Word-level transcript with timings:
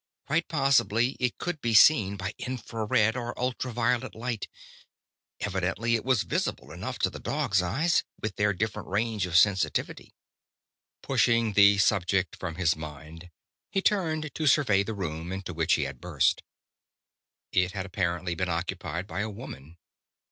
Quite 0.25 0.47
possibly 0.47 1.15
it 1.19 1.37
could 1.37 1.61
be 1.61 1.75
seen 1.75 2.17
by 2.17 2.33
infra 2.39 2.85
red 2.85 3.15
or 3.15 3.39
ultra 3.39 3.71
violet 3.71 4.15
light 4.15 4.47
evidently 5.41 5.93
it 5.93 6.03
was 6.03 6.23
visible 6.23 6.71
enough 6.71 6.97
to 6.97 7.11
the 7.11 7.19
dog's 7.19 7.61
eyes, 7.61 8.03
with 8.19 8.35
their 8.35 8.51
different 8.51 8.87
range 8.89 9.27
of 9.27 9.37
sensitivity. 9.37 10.15
Pushing 11.03 11.53
the 11.53 11.77
subject 11.77 12.35
from 12.35 12.55
his 12.55 12.75
mind, 12.75 13.29
he 13.69 13.79
turned 13.79 14.33
to 14.33 14.47
survey 14.47 14.81
the 14.81 14.95
room 14.95 15.31
into 15.31 15.53
which 15.53 15.73
he 15.73 15.83
had 15.83 16.01
burst. 16.01 16.41
It 17.51 17.73
had 17.73 17.85
apparently 17.85 18.33
been 18.33 18.49
occupied 18.49 19.05
by 19.05 19.19
a 19.19 19.29
woman. 19.29 19.77